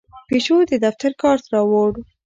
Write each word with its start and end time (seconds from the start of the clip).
پیشو 0.29 0.57
د 0.69 0.71
دفتر 0.85 1.11
کارت 1.21 1.43
راوړ. 1.53 1.91